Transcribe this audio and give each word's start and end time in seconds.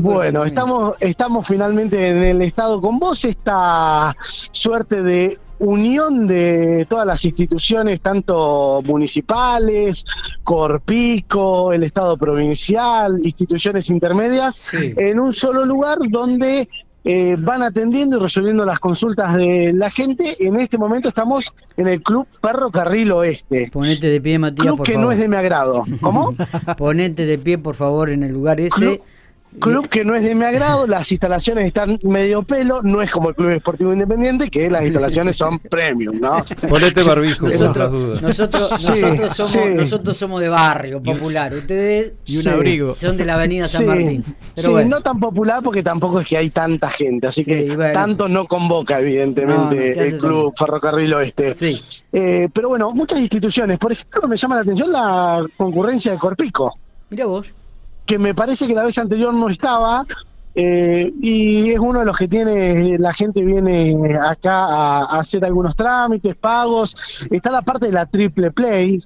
Bueno, 0.00 0.44
estamos, 0.44 0.96
estamos 1.00 1.46
finalmente 1.46 2.08
en 2.08 2.22
el 2.22 2.42
Estado 2.42 2.80
con 2.80 2.98
vos, 2.98 3.24
esta 3.24 4.16
suerte 4.22 5.02
de 5.02 5.38
unión 5.58 6.26
de 6.26 6.86
todas 6.88 7.06
las 7.06 7.24
instituciones, 7.24 8.00
tanto 8.00 8.82
municipales, 8.86 10.04
Corpico, 10.42 11.72
el 11.72 11.82
Estado 11.82 12.16
provincial, 12.16 13.20
instituciones 13.22 13.90
intermedias, 13.90 14.62
en 14.72 15.20
un 15.20 15.32
solo 15.32 15.66
lugar 15.66 15.98
donde 16.08 16.68
eh, 17.04 17.36
van 17.38 17.62
atendiendo 17.62 18.18
y 18.18 18.20
resolviendo 18.20 18.64
las 18.64 18.78
consultas 18.78 19.34
de 19.34 19.72
la 19.74 19.90
gente. 19.90 20.36
En 20.40 20.56
este 20.56 20.78
momento 20.78 21.08
estamos 21.08 21.52
en 21.76 21.88
el 21.88 22.02
Club 22.02 22.26
Ferrocarril 22.42 23.12
Oeste. 23.12 23.70
Ponete 23.72 24.08
de 24.08 24.20
pie, 24.20 24.38
Matías, 24.38 24.74
Club 24.74 24.82
que 24.82 24.96
no 24.96 25.12
es 25.12 25.18
de 25.18 25.28
mi 25.28 25.36
agrado. 25.36 25.84
¿Cómo? 26.00 26.34
Ponete 26.78 27.26
de 27.26 27.38
pie, 27.38 27.58
por 27.58 27.74
favor, 27.74 28.10
en 28.10 28.22
el 28.22 28.32
lugar 28.32 28.60
ese. 28.60 28.70
Club 28.70 29.00
que 29.90 30.04
no 30.04 30.14
es 30.14 30.22
de 30.22 30.34
mi 30.34 30.44
agrado, 30.44 30.86
las 30.86 31.10
instalaciones 31.10 31.66
están 31.66 31.98
medio 32.02 32.42
pelo, 32.42 32.82
no 32.82 33.02
es 33.02 33.10
como 33.10 33.30
el 33.30 33.34
Club 33.34 33.50
Esportivo 33.50 33.92
Independiente, 33.92 34.48
que 34.48 34.70
las 34.70 34.82
instalaciones 34.84 35.36
son 35.36 35.58
premium, 35.58 36.20
¿no? 36.20 36.44
Ponete 36.68 37.02
barbijo, 37.02 37.48
nosotros, 37.48 37.90
dudas. 37.90 38.22
Nosotros, 38.22 38.68
somos, 39.32 39.70
nosotros 39.74 40.16
somos 40.16 40.40
de 40.40 40.48
barrio 40.48 41.02
popular, 41.02 41.52
ustedes 41.52 42.12
y 42.26 42.38
un 42.38 42.48
abrigo. 42.48 42.94
son 42.94 43.16
de 43.16 43.24
la 43.24 43.34
avenida 43.34 43.64
San 43.64 43.86
Martín. 43.86 44.24
sí, 44.54 44.70
no 44.86 45.00
tan 45.00 45.18
popular 45.18 45.62
porque 45.62 45.82
tampoco 45.82 46.20
es 46.20 46.28
que 46.28 46.36
hay 46.36 46.50
tanta 46.50 46.88
gente, 46.90 47.26
así 47.26 47.44
que 47.44 47.76
tanto 47.92 48.28
no 48.28 48.46
convoca, 48.46 49.00
evidentemente, 49.00 49.98
el 50.00 50.18
Club 50.18 50.54
Ferrocarril 50.56 51.12
Oeste. 51.14 51.54
Eh, 52.12 52.48
pero 52.52 52.68
bueno, 52.68 52.90
muchas 52.92 53.20
instituciones, 53.20 53.78
por 53.78 53.92
ejemplo, 53.92 54.28
me 54.28 54.36
llama 54.36 54.56
la 54.56 54.62
atención 54.62 54.92
la 54.92 55.44
concurrencia 55.56 56.12
de 56.12 56.18
Corpico. 56.18 56.78
Mira 57.10 57.26
vos 57.26 57.46
que 58.10 58.18
me 58.18 58.34
parece 58.34 58.66
que 58.66 58.74
la 58.74 58.82
vez 58.82 58.98
anterior 58.98 59.32
no 59.32 59.48
estaba, 59.48 60.04
eh, 60.56 61.12
y 61.22 61.70
es 61.70 61.78
uno 61.78 62.00
de 62.00 62.04
los 62.04 62.16
que 62.16 62.26
tiene, 62.26 62.98
la 62.98 63.12
gente 63.12 63.44
viene 63.44 64.18
acá 64.20 64.64
a, 64.64 65.20
hacer 65.20 65.44
algunos 65.44 65.76
trámites, 65.76 66.34
pagos, 66.34 67.24
está 67.30 67.52
la 67.52 67.62
parte 67.62 67.86
de 67.86 67.92
la 67.92 68.06
triple 68.06 68.50
play. 68.50 69.00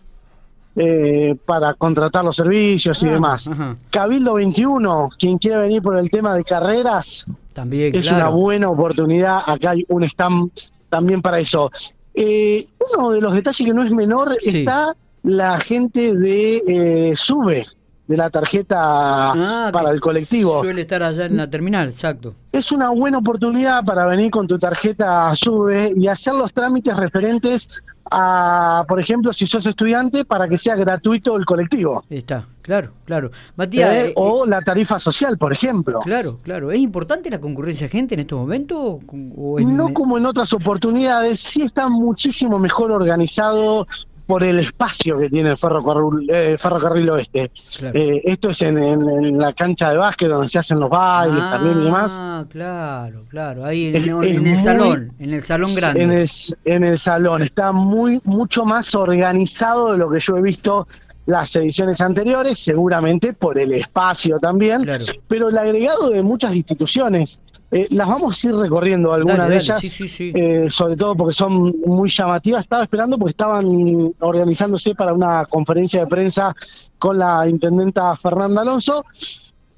Eh, 0.77 1.37
para 1.47 1.73
contratar 1.75 2.25
los 2.25 2.35
servicios 2.35 3.01
y 3.05 3.07
ah, 3.07 3.13
demás. 3.13 3.49
Cabildo 3.91 4.35
21, 4.35 5.09
quien 5.17 5.39
quiera 5.39 5.59
venir 5.59 5.81
por 5.81 5.97
el 5.97 6.11
tema 6.11 6.35
de 6.35 6.43
carreras, 6.43 7.29
también 7.53 7.95
es 7.95 8.11
una 8.11 8.31
buena 8.31 8.71
oportunidad. 8.71 9.39
Acá 9.47 9.71
hay 9.71 9.85
un 9.87 10.03
stand 10.03 10.51
también 10.89 11.23
para 11.23 11.39
eso. 11.39 11.71
Eh, 12.15 12.67
uno 12.93 13.11
de 13.13 13.21
los 13.21 13.35
detalles 13.35 13.65
que 13.65 13.73
no 13.73 13.85
es 13.85 13.93
menor 13.93 14.37
está 14.43 14.97
la 15.23 15.61
gente 15.61 16.17
de 16.17 17.13
Sube 17.15 17.65
de 18.07 18.17
la 18.17 18.31
tarjeta 18.31 18.77
ah, 18.81 19.71
para 19.73 19.91
el 19.91 20.01
colectivo. 20.01 20.61
Suele 20.61 20.83
estar 20.83 21.03
allá 21.03 21.27
en 21.27 21.37
la 21.37 21.49
terminal, 21.49 21.89
exacto. 21.89 22.35
Es 22.53 22.71
una 22.71 22.91
buena 22.91 23.19
oportunidad 23.19 23.85
para 23.85 24.07
venir 24.07 24.31
con 24.31 24.47
tu 24.47 24.59
tarjeta 24.59 25.35
SUBE 25.35 25.95
y 25.97 26.07
hacer 26.09 26.35
los 26.35 26.53
trámites 26.53 26.97
referentes 26.97 27.83
a, 28.11 28.85
por 28.87 29.01
ejemplo, 29.01 29.33
si 29.33 29.47
sos 29.47 29.65
estudiante, 29.67 30.25
para 30.25 30.49
que 30.49 30.59
sea 30.59 30.77
gratuito 30.77 31.37
el 31.37 31.47
colectivo. 31.47 32.05
Está, 32.11 32.47
claro, 32.61 32.93
claro. 33.07 33.31
Matías. 33.57 33.93
Eh, 33.95 34.13
o 34.17 34.45
la 34.45 34.61
tarifa 34.61 34.99
social, 34.99 35.39
por 35.39 35.53
ejemplo. 35.53 36.01
Claro, 36.01 36.37
claro. 36.43 36.71
¿Es 36.71 36.79
importante 36.79 37.31
la 37.31 37.41
concurrencia 37.41 37.87
de 37.87 37.91
gente 37.91 38.15
en 38.15 38.21
estos 38.21 38.39
momentos? 38.39 38.99
no 39.09 39.95
como 39.95 40.19
en 40.19 40.27
otras 40.27 40.53
oportunidades, 40.53 41.41
sí 41.41 41.63
está 41.63 41.89
muchísimo 41.89 42.59
mejor 42.59 42.93
organizado 42.93 43.87
por 44.27 44.43
el 44.43 44.59
espacio 44.59 45.19
que 45.19 45.29
tiene 45.29 45.51
el 45.51 45.59
ferrocarril, 45.59 46.31
eh, 46.31 46.57
ferrocarril 46.59 47.11
oeste. 47.11 47.51
Eh, 47.93 48.23
esto 48.25 48.51
es 48.51 48.63
en, 48.63 49.39
la 49.39 49.53
cancha 49.53 49.91
de 49.91 49.99
básquet 49.99 50.29
donde 50.29 50.49
se 50.49 50.59
hacen 50.59 50.81
los 50.81 50.91
bailes 50.91 51.39
también 51.39 51.81
y 51.81 51.85
demás. 51.85 52.17
Ah, 52.19 52.45
claro, 52.49 53.25
claro, 53.29 53.65
ahí 53.65 53.87
en, 53.87 54.47
el 54.47 54.61
salón, 54.61 55.13
en 55.19 55.35
el 55.35 55.43
salón 55.43 55.75
grande. 55.75 56.03
En 56.03 56.13
el, 56.13 56.31
en 56.65 56.85
el 56.85 56.99
salón, 56.99 57.43
está 57.43 57.73
muy 57.73 58.21
mucho 58.25 58.65
más 58.65 58.95
organizado 58.95 59.93
de 59.93 59.99
lo 59.99 60.11
que 60.11 60.19
yo 60.19 60.37
he 60.37 60.43
visto 60.43 60.87
las 61.27 61.55
ediciones 61.57 62.01
anteriores, 62.01 62.59
seguramente 62.59 63.33
por 63.33 63.59
el 63.59 63.73
espacio 63.73 64.39
también, 64.39 64.87
pero 65.27 65.49
el 65.49 65.57
agregado 65.57 66.11
de 66.11 66.23
muchas 66.23 66.55
instituciones. 66.55 67.41
Eh, 67.71 67.89
las 67.91 68.07
vamos 68.07 68.45
a 68.45 68.49
ir 68.49 68.55
recorriendo 68.55 69.13
algunas 69.13 69.49
de 69.49 69.57
ellas, 69.57 70.01
eh, 70.21 70.67
sobre 70.69 70.97
todo 70.97 71.17
porque 71.17 71.35
son 71.35 71.75
muy 71.85 72.09
llamativas. 72.09 72.61
Estaba 72.61 72.83
esperando 72.83 73.19
porque 73.19 73.31
estaban 73.31 74.15
organizándose 74.21 74.95
para 74.95 75.13
una 75.13 75.45
conferencia 75.47 76.01
de 76.01 76.07
prensa 76.07 76.55
con 76.99 77.19
la 77.19 77.49
intendenta 77.49 78.15
Fernanda 78.17 78.61
Alonso. 78.61 79.05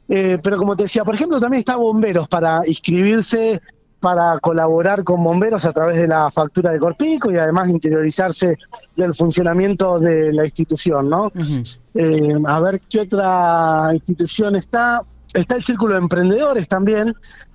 Eh, 0.08 0.38
pero 0.42 0.56
como 0.58 0.76
te 0.76 0.84
decía, 0.84 1.04
por 1.04 1.14
ejemplo, 1.14 1.40
también 1.40 1.60
está 1.60 1.76
Bomberos 1.76 2.28
para 2.28 2.62
inscribirse 2.66 3.60
para 4.00 4.38
colaborar 4.40 5.04
con 5.04 5.22
bomberos 5.24 5.64
a 5.64 5.72
través 5.72 5.96
de 5.96 6.06
la 6.06 6.30
factura 6.30 6.70
de 6.70 6.78
Corpico 6.78 7.30
y 7.30 7.36
además 7.36 7.68
interiorizarse 7.68 8.56
del 8.96 9.14
funcionamiento 9.14 9.98
de 9.98 10.32
la 10.32 10.44
institución, 10.44 11.08
¿no? 11.08 11.32
Eh, 11.94 12.34
a 12.46 12.60
ver 12.60 12.80
qué 12.88 13.00
otra 13.00 13.90
institución 13.94 14.56
está. 14.56 15.02
Está 15.32 15.56
el 15.56 15.62
Círculo 15.62 15.94
de 15.94 16.00
Emprendedores 16.00 16.68
también. 16.68 17.14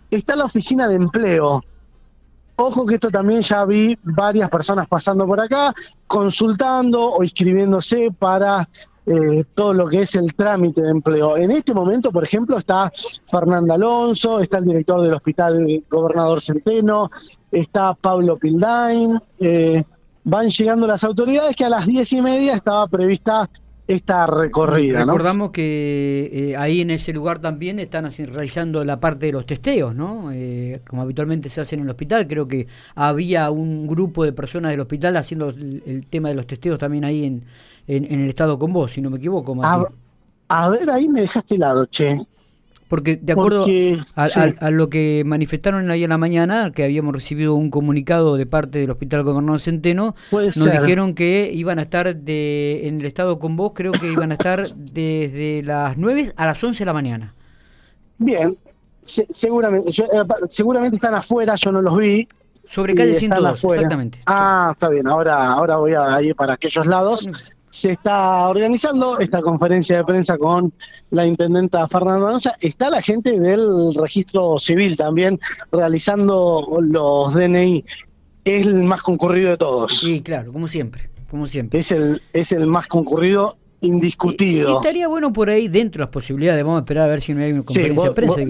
Está 0.09 0.35
la 0.35 0.45
Oficina 0.45 0.87
de 0.87 0.95
Empleo. 0.95 1.63
Ojo 2.63 2.85
que 2.85 2.93
esto 2.93 3.09
también 3.09 3.41
ya 3.41 3.65
vi 3.65 3.97
varias 4.03 4.47
personas 4.47 4.85
pasando 4.87 5.25
por 5.25 5.39
acá, 5.39 5.73
consultando 6.05 7.13
o 7.13 7.23
inscribiéndose 7.23 8.11
para 8.19 8.69
eh, 9.07 9.43
todo 9.55 9.73
lo 9.73 9.87
que 9.87 10.01
es 10.01 10.15
el 10.15 10.35
trámite 10.35 10.79
de 10.79 10.91
empleo. 10.91 11.37
En 11.37 11.49
este 11.49 11.73
momento, 11.73 12.11
por 12.11 12.23
ejemplo, 12.23 12.59
está 12.59 12.91
Fernanda 13.25 13.73
Alonso, 13.73 14.39
está 14.39 14.59
el 14.59 14.65
director 14.65 15.01
del 15.01 15.15
Hospital 15.15 15.83
Gobernador 15.89 16.39
Centeno, 16.39 17.09
está 17.51 17.95
Pablo 17.95 18.37
Pildain, 18.37 19.19
eh, 19.39 19.83
van 20.23 20.49
llegando 20.49 20.85
las 20.85 21.03
autoridades 21.03 21.55
que 21.55 21.65
a 21.65 21.69
las 21.69 21.87
diez 21.87 22.13
y 22.13 22.21
media 22.21 22.53
estaba 22.53 22.87
prevista 22.87 23.49
esta 23.87 24.27
recorrida. 24.27 24.99
Recordamos 24.99 25.51
que 25.51 26.29
eh, 26.31 26.57
ahí 26.57 26.81
en 26.81 26.91
ese 26.91 27.13
lugar 27.13 27.39
también 27.39 27.79
están 27.79 28.09
realizando 28.09 28.83
la 28.85 28.99
parte 28.99 29.25
de 29.25 29.31
los 29.33 29.45
testeos, 29.45 29.93
¿no? 29.93 30.31
como 30.87 31.01
habitualmente 31.01 31.49
se 31.49 31.61
hace 31.61 31.75
en 31.75 31.81
el 31.81 31.89
hospital, 31.89 32.27
creo 32.27 32.47
que 32.47 32.67
había 32.95 33.51
un 33.51 33.87
grupo 33.87 34.23
de 34.23 34.33
personas 34.33 34.71
del 34.71 34.79
hospital 34.79 35.17
haciendo 35.17 35.49
el 35.49 36.05
tema 36.09 36.29
de 36.29 36.35
los 36.35 36.47
testeos 36.47 36.79
también 36.79 37.03
ahí 37.05 37.25
en, 37.25 37.43
en, 37.87 38.21
el 38.21 38.29
estado 38.29 38.57
con 38.57 38.71
vos, 38.71 38.91
si 38.93 39.01
no 39.01 39.09
me 39.09 39.17
equivoco. 39.17 39.59
A, 40.53 40.69
ver, 40.69 40.89
ahí 40.89 41.07
me 41.07 41.21
dejaste 41.21 41.55
helado, 41.55 41.85
che. 41.85 42.19
Porque 42.91 43.15
de 43.15 43.31
acuerdo 43.31 43.65
a, 44.15 44.69
lo 44.69 44.89
que 44.89 45.23
manifestaron 45.25 45.89
ahí 45.91 46.03
en 46.03 46.09
la 46.09 46.17
mañana, 46.17 46.73
que 46.75 46.83
habíamos 46.83 47.13
recibido 47.13 47.55
un 47.55 47.69
comunicado 47.69 48.35
de 48.35 48.45
parte 48.45 48.79
del 48.79 48.91
Hospital 48.91 49.23
Gobernador 49.23 49.61
Centeno, 49.61 50.13
nos 50.29 50.55
dijeron 50.55 51.15
que 51.15 51.49
iban 51.53 51.79
a 51.79 51.83
estar 51.83 52.13
de, 52.13 52.81
en 52.83 52.99
el 52.99 53.05
estado 53.05 53.39
con 53.39 53.55
vos, 53.55 53.71
creo 53.73 53.93
que 53.93 54.11
iban 54.11 54.31
a 54.31 54.33
estar 54.33 54.67
desde 54.75 55.63
las 55.63 55.97
9 55.97 56.33
a 56.35 56.45
las 56.45 56.61
11 56.61 56.79
de 56.79 56.85
la 56.85 56.91
mañana. 56.91 57.33
Bien, 58.17 58.57
seguramente, 59.03 59.89
eh, 59.89 60.23
seguramente 60.49 60.97
están 60.97 61.15
afuera, 61.15 61.55
yo 61.55 61.71
no 61.71 61.81
los 61.81 61.95
vi. 61.95 62.27
Sobre 62.65 62.93
calle 62.93 63.13
102, 63.13 63.63
exactamente. 63.63 64.19
Ah, 64.25 64.71
está 64.73 64.89
bien, 64.89 65.07
ahora, 65.07 65.53
ahora 65.53 65.77
voy 65.77 65.93
a 65.93 66.21
ir 66.21 66.35
para 66.35 66.55
aquellos 66.55 66.85
lados 66.85 67.55
se 67.71 67.93
está 67.93 68.49
organizando 68.49 69.17
esta 69.19 69.41
conferencia 69.41 69.97
de 69.97 70.03
prensa 70.03 70.37
con 70.37 70.71
la 71.09 71.25
intendenta 71.25 71.87
Fernanda 71.87 72.25
Manosa. 72.25 72.55
Está 72.59 72.89
la 72.89 73.01
gente 73.01 73.39
del 73.39 73.95
registro 73.95 74.59
civil 74.59 74.95
también 74.97 75.39
realizando 75.71 76.67
los 76.81 77.33
DNI. 77.33 77.83
Es 78.43 78.67
el 78.67 78.83
más 78.83 79.01
concurrido 79.01 79.51
de 79.51 79.57
todos. 79.57 79.99
Sí, 79.99 80.21
claro, 80.21 80.51
como 80.51 80.67
siempre, 80.67 81.09
como 81.29 81.47
siempre. 81.47 81.79
Es 81.79 81.91
el, 81.91 82.21
es 82.33 82.51
el 82.51 82.67
más 82.67 82.87
concurrido 82.87 83.57
indiscutido. 83.79 84.77
estaría 84.77 85.07
bueno 85.07 85.33
por 85.33 85.49
ahí, 85.49 85.67
dentro 85.67 85.99
de 85.99 86.05
las 86.05 86.13
posibilidades, 86.13 86.63
vamos 86.63 86.79
a 86.79 86.81
esperar 86.81 87.05
a 87.05 87.11
ver 87.11 87.21
si 87.21 87.33
no 87.33 87.43
hay 87.43 87.53
una 87.53 87.63
conferencia 87.63 88.09
de 88.09 88.15
prensa. 88.15 88.41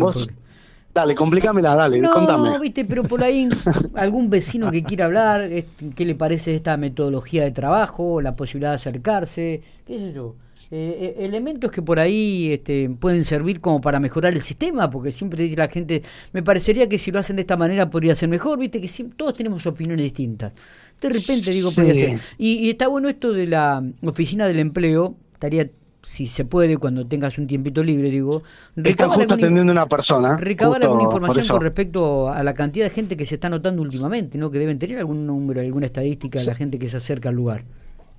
Dale, 0.94 1.16
complícamela, 1.16 1.74
dale, 1.76 2.00
no, 2.00 2.12
contame. 2.12 2.60
viste, 2.60 2.84
pero 2.84 3.04
por 3.04 3.24
ahí 3.24 3.48
algún 3.96 4.30
vecino 4.30 4.70
que 4.72 4.84
quiera 4.84 5.06
hablar, 5.06 5.50
qué 5.96 6.06
le 6.06 6.16
parece 6.16 6.54
esta 6.54 6.76
metodología 6.76 7.44
de 7.44 7.52
trabajo, 7.52 8.22
la 8.22 8.36
posibilidad 8.36 8.72
de 8.72 8.76
acercarse, 8.76 9.62
qué 9.86 9.98
sé 9.98 10.14
yo. 10.14 10.36
Eh, 10.70 11.16
eh, 11.18 11.26
elementos 11.26 11.72
que 11.72 11.82
por 11.82 12.00
ahí 12.00 12.54
este, 12.54 12.90
pueden 12.90 13.26
servir 13.26 13.62
como 13.62 13.82
para 13.82 14.00
mejorar 14.00 14.34
el 14.34 14.42
sistema, 14.42 14.90
porque 14.90 15.12
siempre 15.12 15.50
la 15.56 15.68
gente, 15.70 16.04
me 16.34 16.44
parecería 16.44 16.88
que 16.88 16.98
si 16.98 17.12
lo 17.12 17.20
hacen 17.20 17.38
de 17.38 17.42
esta 17.42 17.58
manera 17.58 17.90
podría 17.90 18.14
ser 18.14 18.30
mejor, 18.30 18.60
viste 18.60 18.80
que 18.80 18.90
todos 19.16 19.34
tenemos 19.34 19.66
opiniones 19.66 20.04
distintas. 20.04 20.54
De 21.02 21.10
repente 21.10 21.52
digo, 21.52 21.72
podría 21.74 21.96
ser. 21.96 22.20
Y, 22.38 22.66
y 22.66 22.70
está 22.70 22.88
bueno 22.90 23.10
esto 23.10 23.34
de 23.34 23.48
la 23.48 23.84
oficina 24.04 24.46
del 24.46 24.60
empleo, 24.60 25.16
estaría 25.34 25.70
si 26.04 26.28
se 26.28 26.46
puede, 26.46 26.78
cuando 26.78 27.06
tengas 27.06 27.38
un 27.38 27.48
tiempito 27.48 27.84
libre, 27.84 28.10
digo. 28.10 28.42
Está 28.76 29.10
justo 29.10 29.36
atendiendo 29.36 29.72
una 29.72 29.88
persona. 29.88 30.38
Recabar 30.38 30.84
alguna 30.84 31.04
información 31.04 31.48
con 31.48 31.62
respecto 31.62 32.30
a 32.30 32.44
la 32.44 32.54
cantidad 32.54 32.86
de 32.86 32.92
gente 32.92 33.16
que 33.16 33.26
se 33.26 33.36
está 33.36 33.50
notando 33.50 33.82
últimamente, 33.82 34.38
¿no? 34.38 34.50
Que 34.50 34.60
deben 34.60 34.80
tener 34.80 34.98
algún 34.98 35.28
número, 35.28 35.62
alguna 35.62 35.86
estadística 35.86 36.40
de 36.40 36.46
la 36.46 36.56
gente 36.56 36.80
que 36.80 36.90
se 36.90 36.98
acerca 36.98 37.30
al 37.30 37.36
lugar. 37.36 37.64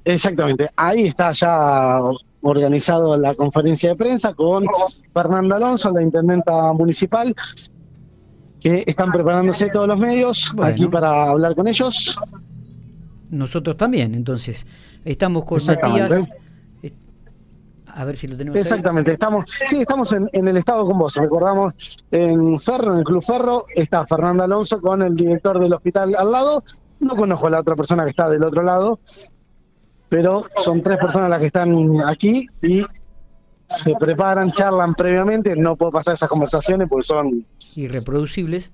Exactamente. 0.04 0.68
Ahí 0.76 1.06
está 1.06 1.32
ya 1.32 1.98
organizado 2.40 3.16
la 3.16 3.34
conferencia 3.34 3.90
de 3.90 3.96
prensa 3.96 4.34
con 4.34 4.64
Fernanda 5.12 5.56
Alonso, 5.56 5.90
la 5.92 6.02
intendenta 6.02 6.72
municipal, 6.72 7.34
que 8.60 8.84
están 8.86 9.10
preparándose 9.10 9.70
todos 9.70 9.88
los 9.88 9.98
medios 9.98 10.52
aquí 10.62 10.86
para 10.86 11.28
hablar 11.28 11.54
con 11.54 11.68
ellos. 11.68 12.18
Nosotros 13.30 13.76
también, 13.76 14.14
entonces. 14.14 14.66
Estamos 15.04 15.44
con 15.44 15.58
Matías. 15.66 16.28
A 17.94 18.04
ver 18.04 18.16
si 18.16 18.26
lo 18.26 18.36
tenemos. 18.36 18.58
Exactamente, 18.58 19.12
estamos, 19.12 19.44
sí, 19.66 19.80
estamos 19.80 20.12
en, 20.12 20.48
el 20.48 20.56
estado 20.56 20.84
con 20.86 20.98
vos. 20.98 21.14
Recordamos 21.16 21.74
en 22.10 22.58
Ferro, 22.58 22.92
en 22.92 22.98
el 23.00 23.04
Club 23.04 23.22
Ferro, 23.22 23.66
está 23.74 24.06
Fernanda 24.06 24.44
Alonso 24.44 24.80
con 24.80 25.02
el 25.02 25.14
director 25.14 25.58
del 25.58 25.72
hospital 25.74 26.14
al 26.16 26.32
lado. 26.32 26.64
No 27.00 27.16
conozco 27.16 27.48
a 27.48 27.50
la 27.50 27.60
otra 27.60 27.76
persona 27.76 28.04
que 28.04 28.10
está 28.10 28.30
del 28.30 28.44
otro 28.44 28.62
lado, 28.62 29.00
pero 30.08 30.46
son 30.62 30.82
tres 30.82 30.98
personas 30.98 31.28
las 31.28 31.40
que 31.40 31.46
están 31.46 32.00
aquí 32.06 32.46
y 32.62 32.82
se 33.68 33.94
preparan, 33.98 34.52
charlan 34.52 34.94
previamente. 34.94 35.54
No 35.56 35.76
puedo 35.76 35.92
pasar 35.92 36.14
esas 36.14 36.28
conversaciones 36.28 36.88
porque 36.88 37.06
son 37.06 37.46
irreproducibles. 37.76 38.70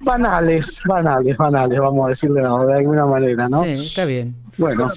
Banales, 0.00 0.82
banales, 0.84 1.36
banales, 1.36 1.78
vamos 1.78 2.04
a 2.04 2.08
decirle 2.08 2.40
de 2.40 2.46
alguna 2.48 3.06
manera, 3.06 3.48
¿no? 3.48 3.62
Sí, 3.62 3.70
está 3.70 4.04
bien. 4.04 4.34
Bueno, 4.58 4.90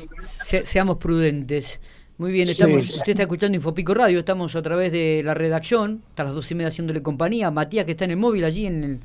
seamos 0.63 0.98
prudentes. 0.98 1.80
Muy 2.18 2.32
bien, 2.32 2.48
estamos, 2.48 2.84
usted 2.84 3.10
está 3.10 3.24
escuchando 3.24 3.58
Infopico 3.58 3.94
Radio, 3.94 4.20
estamos 4.20 4.56
a 4.56 4.62
través 4.62 4.90
de 4.94 5.22
la 5.24 5.34
redacción, 5.34 6.02
hasta 6.10 6.24
las 6.24 6.34
dos 6.34 6.50
y 6.50 6.56
media 6.56 6.70
haciéndole 6.70 7.04
compañía. 7.04 7.52
Matías 7.52 7.84
que 7.84 7.92
está 7.92 8.06
en 8.06 8.12
el 8.12 8.18
móvil 8.18 8.46
allí 8.46 8.68
en 8.68 8.84
el, 8.86 9.00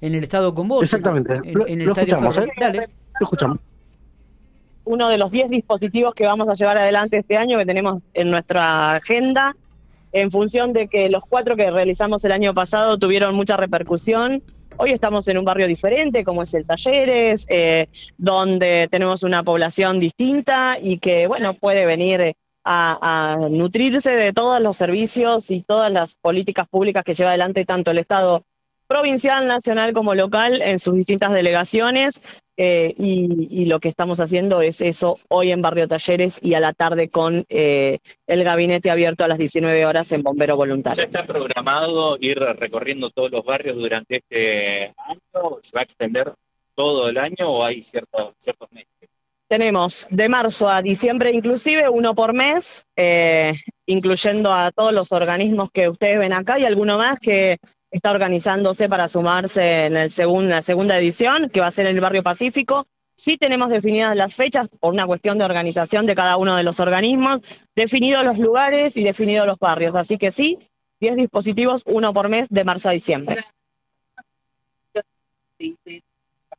en 0.00 0.14
el 0.16 0.24
estado 0.24 0.52
con 0.52 0.66
vos. 0.66 0.82
Exactamente. 0.82 1.34
En, 1.44 1.80
el 1.80 1.88
estadio 1.88 2.16
escuchamos, 2.16 2.38
¿eh? 2.38 2.48
Dale. 2.58 2.88
Lo 3.20 3.24
escuchamos. 3.24 3.58
Uno 4.84 5.08
de 5.08 5.16
los 5.16 5.30
10 5.30 5.48
dispositivos 5.48 6.12
que 6.14 6.24
vamos 6.24 6.48
a 6.48 6.54
llevar 6.54 6.76
adelante 6.78 7.18
este 7.18 7.36
año, 7.36 7.56
que 7.56 7.66
tenemos 7.66 8.02
en 8.14 8.32
nuestra 8.32 8.96
agenda, 8.96 9.54
en 10.10 10.32
función 10.32 10.72
de 10.72 10.88
que 10.88 11.08
los 11.08 11.24
cuatro 11.24 11.54
que 11.54 11.70
realizamos 11.70 12.24
el 12.24 12.32
año 12.32 12.52
pasado 12.52 12.98
tuvieron 12.98 13.36
mucha 13.36 13.56
repercusión. 13.56 14.42
Hoy 14.76 14.90
estamos 14.90 15.28
en 15.28 15.38
un 15.38 15.44
barrio 15.44 15.68
diferente, 15.68 16.24
como 16.24 16.42
es 16.42 16.52
el 16.52 16.66
Talleres, 16.66 17.46
eh, 17.48 17.88
donde 18.18 18.88
tenemos 18.90 19.22
una 19.22 19.44
población 19.44 20.00
distinta 20.00 20.78
y 20.80 20.98
que, 20.98 21.28
bueno, 21.28 21.54
puede 21.54 21.86
venir 21.86 22.34
a, 22.66 23.38
nutrirse 23.50 24.10
de 24.10 24.32
todos 24.32 24.60
los 24.60 24.76
servicios 24.76 25.50
y 25.50 25.62
todas 25.62 25.90
las 25.92 26.16
políticas 26.16 26.68
públicas 26.68 27.04
que 27.04 27.14
lleva 27.14 27.30
adelante 27.30 27.64
tanto 27.64 27.92
el 27.92 27.98
Estado 27.98 28.42
provincial, 28.88 29.46
nacional 29.46 29.92
como 29.92 30.14
local 30.14 30.62
en 30.62 30.78
sus 30.78 30.94
distintas 30.94 31.32
delegaciones. 31.32 32.20
Eh, 32.58 32.94
y, 32.96 33.66
lo 33.66 33.80
que 33.80 33.88
estamos 33.88 34.18
haciendo 34.18 34.62
es 34.62 34.80
eso 34.80 35.18
hoy 35.28 35.50
en 35.50 35.60
Barrio 35.60 35.88
Talleres 35.88 36.38
y 36.42 36.54
a 36.54 36.60
la 36.60 36.72
tarde 36.72 37.10
con 37.10 37.44
eh, 37.50 37.98
el 38.26 38.44
gabinete 38.44 38.90
abierto 38.90 39.24
a 39.24 39.28
las 39.28 39.36
19 39.36 39.84
horas 39.84 40.10
en 40.12 40.22
Bombero 40.22 40.56
Voluntario. 40.56 41.02
¿Ya 41.02 41.04
está 41.04 41.26
programado 41.26 42.16
ir 42.18 42.38
recorriendo 42.38 43.10
todos 43.10 43.30
los 43.30 43.44
barrios 43.44 43.76
durante 43.76 44.16
este 44.16 44.94
año? 44.96 45.58
¿Se 45.62 45.76
va 45.76 45.80
a 45.80 45.84
extender 45.84 46.32
todo 46.74 47.08
el 47.08 47.18
año 47.18 47.48
o 47.48 47.62
hay 47.62 47.82
ciertos, 47.82 48.34
ciertos 48.38 48.72
meses? 48.72 48.95
Tenemos 49.48 50.08
de 50.10 50.28
marzo 50.28 50.68
a 50.68 50.82
diciembre 50.82 51.30
inclusive, 51.30 51.88
uno 51.88 52.14
por 52.14 52.32
mes, 52.32 52.84
eh, 52.96 53.54
incluyendo 53.86 54.52
a 54.52 54.72
todos 54.72 54.92
los 54.92 55.12
organismos 55.12 55.70
que 55.70 55.88
ustedes 55.88 56.18
ven 56.18 56.32
acá 56.32 56.58
y 56.58 56.64
alguno 56.64 56.98
más 56.98 57.20
que 57.20 57.58
está 57.90 58.10
organizándose 58.10 58.88
para 58.88 59.08
sumarse 59.08 59.86
en 59.86 59.96
el 59.96 60.10
la 60.48 60.62
segunda 60.62 60.98
edición, 60.98 61.48
que 61.48 61.60
va 61.60 61.68
a 61.68 61.70
ser 61.70 61.86
en 61.86 61.94
el 61.94 62.00
barrio 62.00 62.24
Pacífico. 62.24 62.86
Sí 63.14 63.38
tenemos 63.38 63.70
definidas 63.70 64.16
las 64.16 64.34
fechas 64.34 64.68
por 64.80 64.92
una 64.92 65.06
cuestión 65.06 65.38
de 65.38 65.44
organización 65.44 66.06
de 66.06 66.16
cada 66.16 66.36
uno 66.36 66.56
de 66.56 66.64
los 66.64 66.80
organismos, 66.80 67.40
definidos 67.74 68.24
los 68.24 68.38
lugares 68.38 68.96
y 68.96 69.04
definidos 69.04 69.46
los 69.46 69.58
barrios. 69.58 69.94
Así 69.94 70.18
que 70.18 70.32
sí, 70.32 70.58
10 71.00 71.16
dispositivos, 71.16 71.82
uno 71.86 72.12
por 72.12 72.28
mes 72.28 72.48
de 72.50 72.64
marzo 72.64 72.88
a 72.88 72.92
diciembre. 72.92 73.36
Sí, 75.58 75.76
sí. 75.84 76.02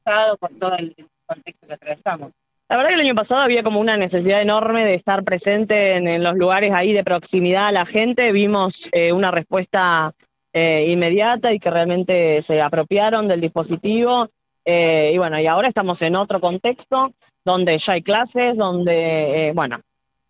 Pasado 0.04 0.38
con 0.38 0.58
todo 0.58 0.76
el 0.78 0.96
contexto 1.28 1.68
que 1.68 1.74
atravesamos. 1.74 2.32
La 2.70 2.76
verdad 2.76 2.90
que 2.90 2.96
el 2.96 3.02
año 3.02 3.16
pasado 3.16 3.42
había 3.42 3.64
como 3.64 3.80
una 3.80 3.96
necesidad 3.96 4.42
enorme 4.42 4.84
de 4.84 4.94
estar 4.94 5.24
presente 5.24 5.96
en, 5.96 6.22
los 6.22 6.36
lugares 6.36 6.74
ahí 6.74 6.92
de 6.92 7.04
proximidad 7.04 7.68
a 7.68 7.72
la 7.72 7.86
gente. 7.86 8.34
Vimos 8.34 8.90
eh, 8.92 9.14
una 9.14 9.32
respuesta 9.32 10.14
eh, 10.52 10.88
inmediata 10.90 11.54
y 11.54 11.60
que 11.60 11.72
realmente 11.72 12.42
se 12.42 12.62
apropiaron 12.62 13.30
del 13.30 13.40
dispositivo. 13.40 14.30
Eh, 14.66 15.12
y 15.14 15.18
bueno, 15.18 15.40
y 15.40 15.48
ahora 15.48 15.70
estamos 15.70 16.02
en 16.02 16.18
otro 16.18 16.42
contexto 16.42 17.14
donde 17.46 17.78
ya 17.78 17.94
hay 17.94 18.02
clases, 18.02 18.58
donde, 18.58 19.54
bueno, 19.56 19.80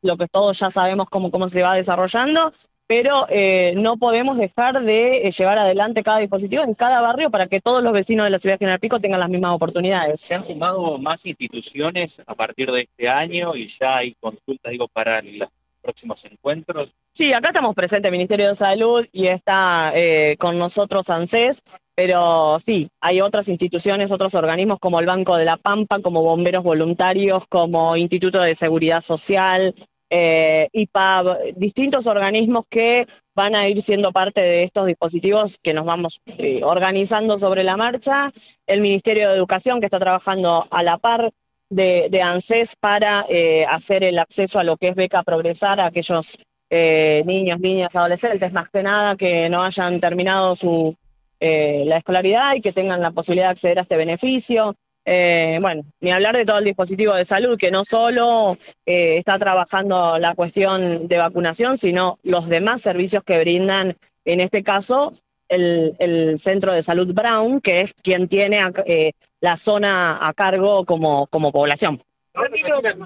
lo 0.03 0.15
que 0.15 0.27
todos 0.27 0.59
ya 0.59 0.69
sabemos 0.69 1.09
cómo, 1.09 1.31
cómo 1.31 1.49
se 1.49 1.63
va 1.63 1.75
desarrollando 1.75 2.51
pero 2.87 3.27
eh, 3.29 3.73
no 3.75 3.97
podemos 3.97 4.37
dejar 4.37 4.81
de 4.81 5.27
eh, 5.27 5.31
llevar 5.31 5.59
adelante 5.59 6.03
cada 6.03 6.19
dispositivo 6.19 6.63
en 6.63 6.73
cada 6.73 7.01
barrio 7.01 7.29
para 7.29 7.47
que 7.47 7.59
todos 7.59 7.83
los 7.83 7.91
vecinos 7.91 8.25
de 8.25 8.29
la 8.29 8.39
ciudad 8.39 8.55
de 8.55 8.59
General 8.59 8.79
Pico 8.79 8.99
tengan 8.99 9.19
las 9.19 9.29
mismas 9.29 9.53
oportunidades. 9.53 10.21
¿Se 10.21 10.33
han 10.33 10.45
sumado 10.45 10.97
más 10.97 11.25
instituciones 11.25 12.21
a 12.25 12.33
partir 12.33 12.71
de 12.71 12.81
este 12.81 13.09
año 13.09 13.55
y 13.55 13.67
ya 13.67 13.97
hay 13.97 14.15
consultas, 14.19 14.71
digo, 14.71 14.87
para 14.87 15.21
los 15.21 15.49
próximos 15.81 16.23
encuentros? 16.25 16.89
Sí, 17.13 17.33
acá 17.33 17.49
estamos 17.49 17.75
presentes 17.75 18.09
el 18.09 18.13
Ministerio 18.13 18.47
de 18.47 18.55
Salud 18.55 19.05
y 19.11 19.27
está 19.27 19.91
eh, 19.93 20.37
con 20.39 20.57
nosotros 20.57 21.09
ANSES, 21.09 21.63
pero 21.95 22.59
sí, 22.59 22.87
hay 23.01 23.21
otras 23.21 23.49
instituciones, 23.49 24.11
otros 24.11 24.35
organismos 24.35 24.79
como 24.79 24.99
el 24.99 25.07
Banco 25.07 25.35
de 25.35 25.45
la 25.45 25.57
Pampa, 25.57 25.99
como 25.99 26.21
Bomberos 26.21 26.63
Voluntarios, 26.63 27.47
como 27.47 27.97
Instituto 27.97 28.39
de 28.39 28.53
Seguridad 28.53 29.01
Social, 29.01 29.73
eh, 30.09 30.69
IPAB, 30.71 31.55
distintos 31.55 32.07
organismos 32.07 32.65
que 32.69 33.07
van 33.35 33.55
a 33.55 33.67
ir 33.67 33.81
siendo 33.81 34.11
parte 34.11 34.41
de 34.41 34.63
estos 34.63 34.87
dispositivos 34.87 35.59
que 35.61 35.73
nos 35.73 35.85
vamos 35.85 36.21
eh, 36.25 36.61
organizando 36.63 37.37
sobre 37.37 37.63
la 37.63 37.77
marcha. 37.77 38.31
El 38.65 38.81
Ministerio 38.81 39.29
de 39.29 39.35
Educación 39.35 39.79
que 39.79 39.85
está 39.85 39.99
trabajando 39.99 40.65
a 40.69 40.83
la 40.83 40.97
par 40.97 41.31
de, 41.69 42.21
ANSES 42.21 42.75
para 42.79 43.25
eh, 43.29 43.65
hacer 43.69 44.03
el 44.03 44.17
acceso 44.19 44.59
a 44.59 44.63
lo 44.63 44.77
que 44.77 44.89
es 44.89 44.95
beca 44.95 45.23
progresar 45.23 45.79
a 45.79 45.87
aquellos 45.87 46.37
eh, 46.69 47.21
niños, 47.25 47.59
niñas, 47.59 47.95
adolescentes, 47.95 48.53
más 48.53 48.69
que 48.69 48.83
nada 48.83 49.15
que 49.15 49.49
no 49.49 49.63
hayan 49.63 49.99
terminado 49.99 50.55
su 50.55 50.95
la 51.39 51.97
escolaridad 51.97 52.55
y 52.55 52.61
que 52.61 52.73
tengan 52.73 52.99
la 52.99 53.11
posibilidad 53.11 53.49
de 53.49 53.51
acceder 53.51 53.77
a 53.77 53.83
este 53.83 53.95
beneficio. 53.95 54.75
Eh, 55.09 55.57
bueno, 55.61 55.83
ni 56.01 56.11
hablar 56.11 56.35
de 56.35 56.45
todo 56.45 56.57
el 56.57 56.65
dispositivo 56.65 57.13
de 57.13 57.23
salud, 57.23 57.57
que 57.57 57.71
no 57.71 57.85
solo 57.85 58.57
eh, 58.85 59.17
está 59.17 59.39
trabajando 59.39 60.19
la 60.19 60.35
cuestión 60.35 61.07
de 61.07 61.17
vacunación, 61.17 61.77
sino 61.77 62.19
los 62.23 62.49
demás 62.49 62.81
servicios 62.81 63.23
que 63.23 63.39
brindan, 63.39 63.95
en 64.25 64.41
este 64.41 64.63
caso, 64.63 65.13
el, 65.47 66.35
Centro 66.37 66.73
de 66.73 66.83
Salud 66.83 67.13
Brown, 67.13 67.61
que 67.61 67.79
es 67.81 67.93
quien 67.93 68.27
tiene 68.27 68.59
eh, 68.85 69.13
la 69.39 69.55
zona 69.55 70.27
a 70.27 70.33
cargo 70.33 70.83
como, 70.83 71.27
como 71.27 71.53
población. 71.53 72.03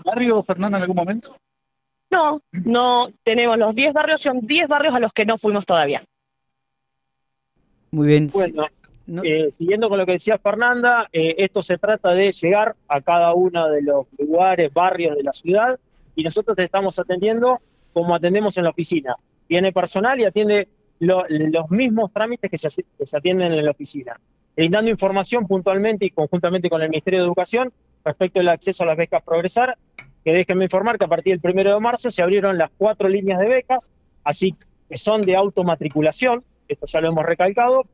¿Barrio 0.03 0.41
Fernanda 0.41 0.79
en 0.79 0.81
algún 0.81 0.97
momento? 0.97 1.37
No, 2.09 2.41
no 2.51 3.11
tenemos 3.21 3.59
los 3.59 3.75
10 3.75 3.93
barrios, 3.93 4.21
son 4.21 4.39
10 4.41 4.67
barrios 4.67 4.95
a 4.95 4.99
los 4.99 5.13
que 5.13 5.27
no 5.27 5.37
fuimos 5.37 5.67
todavía. 5.67 6.01
Muy 7.91 8.07
bien. 8.07 8.31
Bueno, 8.33 8.65
eh, 9.23 9.51
siguiendo 9.51 9.89
con 9.89 9.97
lo 9.97 10.05
que 10.05 10.13
decía 10.13 10.37
Fernanda, 10.37 11.09
eh, 11.11 11.35
esto 11.37 11.61
se 11.61 11.77
trata 11.77 12.13
de 12.13 12.31
llegar 12.31 12.75
a 12.87 13.01
cada 13.01 13.33
uno 13.33 13.69
de 13.69 13.81
los 13.81 14.05
lugares, 14.17 14.71
barrios 14.73 15.17
de 15.17 15.23
la 15.23 15.33
ciudad, 15.33 15.79
y 16.15 16.23
nosotros 16.23 16.55
te 16.55 16.63
estamos 16.63 16.97
atendiendo 16.99 17.59
como 17.93 18.15
atendemos 18.15 18.57
en 18.57 18.65
la 18.65 18.69
oficina. 18.69 19.15
Viene 19.49 19.73
personal 19.73 20.19
y 20.19 20.23
atiende 20.23 20.69
los 20.99 21.69
mismos 21.71 22.13
trámites 22.13 22.49
que 22.49 22.57
se, 22.57 23.17
atienden 23.17 23.53
en 23.53 23.65
la 23.65 23.71
oficina, 23.71 24.19
brindando 24.55 24.91
información 24.91 25.47
puntualmente 25.47 26.05
y 26.05 26.11
conjuntamente 26.11 26.69
con 26.69 26.81
el 26.81 26.89
Ministerio 26.89 27.19
de 27.19 27.25
Educación 27.25 27.73
respecto 28.05 28.39
al 28.39 28.49
acceso 28.49 28.83
a 28.83 28.87
las 28.87 28.97
becas 28.97 29.23
Progresar, 29.23 29.77
que 30.23 30.31
déjenme 30.31 30.65
informar 30.65 30.97
que 30.97 31.05
a 31.05 31.07
partir 31.07 31.33
del 31.33 31.41
primero 31.41 31.73
de 31.73 31.79
marzo 31.79 32.11
se 32.11 32.21
abrieron 32.21 32.57
las 32.57 32.69
cuatro 32.77 33.09
líneas 33.09 33.39
de 33.39 33.47
becas, 33.47 33.91
así 34.23 34.55
que 34.87 34.97
son 34.97 35.21
de 35.21 35.35
automatriculación, 35.35 36.43
esto 36.67 36.85
ya 36.85 37.01
lo 37.01 37.09
hemos 37.09 37.25
recalcado, 37.25 37.85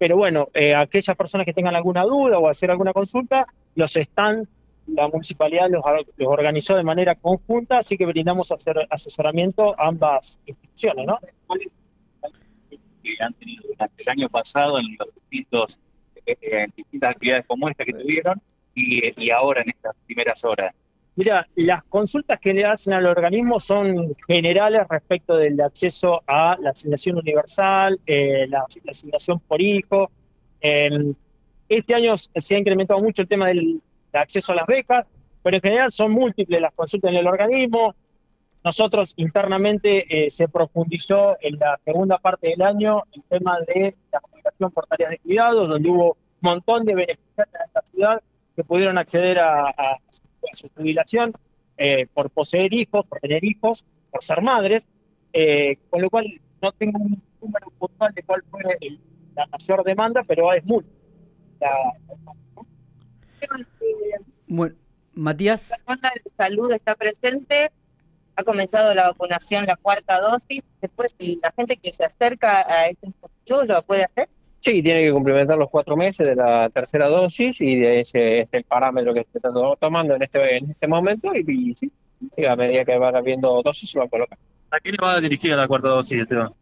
pero 0.00 0.16
bueno, 0.16 0.48
eh, 0.54 0.74
aquellas 0.74 1.14
personas 1.14 1.44
que 1.44 1.52
tengan 1.52 1.76
alguna 1.76 2.04
duda 2.04 2.38
o 2.38 2.48
hacer 2.48 2.70
alguna 2.70 2.94
consulta, 2.94 3.46
los 3.74 3.94
están, 3.96 4.48
la 4.86 5.06
municipalidad 5.08 5.68
los, 5.68 5.84
organizó 6.26 6.74
de 6.74 6.82
manera 6.82 7.14
conjunta, 7.16 7.80
así 7.80 7.98
que 7.98 8.06
brindamos 8.06 8.50
asesoramiento 8.88 9.78
a 9.78 9.88
ambas 9.88 10.40
instituciones, 10.46 11.06
¿no? 11.06 11.18
que 13.02 13.22
han 13.22 13.34
tenido 13.34 13.62
durante 13.68 14.02
el 14.02 14.08
año 14.08 14.30
pasado 14.30 14.78
en 14.78 14.86
los 14.98 15.14
distintos 15.14 15.78
eh, 16.24 16.36
en 16.40 16.72
distintas 16.74 17.10
actividades 17.10 17.44
como 17.46 17.68
esta 17.68 17.84
que 17.84 17.92
tuvieron 17.92 18.40
y, 18.74 19.22
y 19.22 19.30
ahora 19.30 19.60
en 19.60 19.68
estas 19.68 19.94
primeras 20.06 20.42
horas. 20.46 20.74
Mira, 21.20 21.46
las 21.54 21.84
consultas 21.84 22.40
que 22.40 22.54
le 22.54 22.64
hacen 22.64 22.94
al 22.94 23.04
organismo 23.04 23.60
son 23.60 24.16
generales 24.26 24.80
respecto 24.88 25.36
del 25.36 25.60
acceso 25.60 26.22
a 26.26 26.56
la 26.58 26.70
asignación 26.70 27.18
universal, 27.18 28.00
eh, 28.06 28.46
la, 28.48 28.64
asignación 28.88 29.38
por 29.40 29.60
hijo. 29.60 30.10
este 31.68 31.94
año 31.94 32.16
se 32.16 32.56
ha 32.56 32.58
incrementado 32.58 33.02
mucho 33.02 33.20
el 33.20 33.28
tema 33.28 33.48
del 33.48 33.82
acceso 34.14 34.52
a 34.52 34.54
las 34.54 34.66
becas, 34.66 35.06
pero 35.42 35.56
en 35.56 35.60
general 35.60 35.92
son 35.92 36.10
múltiples 36.12 36.58
las 36.58 36.72
consultas 36.72 37.10
en 37.10 37.18
el 37.18 37.26
organismo. 37.26 37.94
nosotros 38.64 39.12
internamente 39.16 40.06
eh, 40.08 40.30
se 40.30 40.48
profundizó 40.48 41.36
en 41.42 41.58
la 41.58 41.78
segunda 41.84 42.16
parte 42.16 42.48
del 42.48 42.62
año 42.62 43.02
el 43.12 43.22
tema 43.24 43.58
de 43.66 43.94
la 44.10 44.20
comunicación 44.20 44.70
por 44.70 44.86
tareas 44.86 45.10
de 45.10 45.18
cuidado, 45.18 45.66
donde 45.66 45.86
hubo 45.86 46.12
un 46.12 46.16
montón 46.40 46.86
de 46.86 46.94
beneficiarios 46.94 47.54
en 47.56 47.66
esta 47.66 47.82
ciudad 47.82 48.22
que 48.56 48.64
pudieron 48.64 48.96
acceder 48.96 49.38
a, 49.38 49.98
su 50.52 50.68
jubilación 50.70 51.32
eh, 51.76 52.06
por 52.12 52.30
poseer 52.30 52.72
hijos, 52.72 53.06
por 53.06 53.20
tener 53.20 53.44
hijos, 53.44 53.84
por 54.10 54.22
ser 54.22 54.42
madres, 54.42 54.86
eh, 55.32 55.78
con 55.88 56.02
lo 56.02 56.10
cual 56.10 56.26
no 56.60 56.72
tengo 56.72 56.98
un 56.98 57.22
número 57.40 57.70
puntual 57.78 58.12
de 58.14 58.22
cuál 58.22 58.42
fue 58.50 58.62
la 59.34 59.46
mayor 59.46 59.84
demanda, 59.84 60.22
pero 60.26 60.52
es 60.52 60.64
muy. 60.64 60.84
bueno, 64.46 64.76
Matías. 65.14 65.84
La 65.86 65.96
de 65.96 66.30
Salud 66.36 66.72
está 66.72 66.94
presente 66.94 67.70
ha 68.40 68.44
comenzado 68.44 68.94
la 68.94 69.08
vacunación, 69.08 69.66
la 69.66 69.76
cuarta 69.76 70.20
dosis. 70.20 70.62
Después, 70.80 71.14
la 71.42 71.52
gente 71.52 71.76
que 71.76 71.92
se 71.92 72.04
acerca 72.04 72.60
a 72.66 72.88
este 72.88 73.08
dispositivo 73.08 73.64
lo 73.64 73.82
puede 73.82 74.04
hacer. 74.04 74.28
Sí, 74.60 74.82
tiene 74.82 75.04
que 75.04 75.12
complementar 75.12 75.56
los 75.56 75.70
cuatro 75.70 75.96
meses 75.96 76.26
de 76.26 76.36
la 76.36 76.68
tercera 76.68 77.08
dosis 77.08 77.62
y 77.62 77.82
ese 77.82 78.40
es 78.40 78.48
el 78.52 78.64
parámetro 78.64 79.14
que 79.14 79.20
está 79.20 79.50
tomando 79.80 80.14
en 80.14 80.22
este 80.22 80.58
en 80.58 80.70
este 80.70 80.86
momento 80.86 81.34
y, 81.34 81.74
sí, 81.74 81.90
a 82.46 82.56
medida 82.56 82.84
que 82.84 82.98
van 82.98 83.16
habiendo 83.16 83.62
dosis 83.62 83.90
se 83.90 83.98
va 83.98 84.04
a 84.04 84.08
colocar. 84.08 84.38
¿A 84.70 84.78
quién 84.78 84.96
le 85.00 85.04
va 85.04 85.14
a 85.14 85.20
dirigir 85.20 85.52
la 85.56 85.66
cuarta 85.66 85.88
dosis, 85.88 86.20
Esteban? 86.20 86.52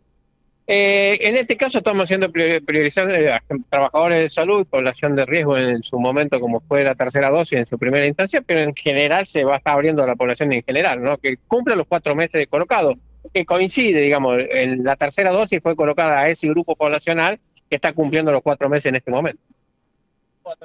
Eh, 0.71 1.19
en 1.23 1.37
este 1.37 1.57
caso 1.57 1.79
estamos 1.79 2.05
haciendo 2.05 2.31
priorizar 2.31 3.11
eh, 3.11 3.33
a 3.33 3.43
trabajadores 3.69 4.21
de 4.21 4.29
salud, 4.29 4.67
población 4.67 5.17
de 5.17 5.25
riesgo 5.25 5.57
en 5.57 5.83
su 5.83 5.99
momento, 5.99 6.39
como 6.39 6.61
fue 6.61 6.85
la 6.85 6.95
tercera 6.95 7.31
dosis 7.31 7.59
en 7.59 7.67
su 7.67 7.79
primera 7.79 8.07
instancia, 8.07 8.43
pero 8.43 8.61
en 8.61 8.77
general 8.77 9.27
se 9.27 9.45
va 9.45 9.55
a 9.55 9.59
estar 9.59 9.73
abriendo 9.73 10.05
a 10.05 10.07
la 10.07 10.15
población 10.15 10.53
en 10.53 10.63
general, 10.63 11.03
¿no? 11.03 11.17
que 11.17 11.39
cumple 11.49 11.75
los 11.75 11.87
cuatro 11.87 12.15
meses 12.15 12.35
de 12.35 12.47
colocado, 12.47 12.95
que 13.33 13.47
coincide, 13.47 14.01
digamos, 14.03 14.41
en 14.51 14.85
la 14.85 14.95
tercera 14.97 15.33
dosis 15.33 15.61
fue 15.63 15.75
colocada 15.75 16.21
a 16.21 16.29
ese 16.29 16.49
grupo 16.49 16.77
poblacional 16.77 17.41
que 17.69 17.77
está 17.77 17.93
cumpliendo 17.93 18.33
los 18.33 18.43
cuatro 18.43 18.69
meses 18.69 18.87
en 18.87 18.97
este 18.97 19.11
momento. 19.11 19.41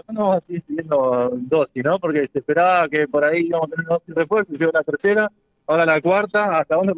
no 0.10 0.30
va 0.30 0.38
a 0.38 0.42
seguir 0.42 0.64
pidiendo 0.64 1.32
dosis, 1.34 1.84
¿no? 1.84 2.00
Porque 2.00 2.28
se 2.32 2.40
esperaba 2.40 2.88
que 2.88 3.08
por 3.08 3.24
ahí 3.24 3.48
íbamos 3.48 3.72
a 3.72 3.76
tener 3.76 3.88
dosis 3.88 4.16
de 4.16 4.22
refuerzo, 4.22 4.54
llegó 4.54 4.72
la 4.72 4.84
tercera, 4.84 5.32
ahora 5.68 5.86
la 5.86 6.02
cuarta, 6.02 6.58
¿hasta 6.58 6.76
dónde 6.76 6.94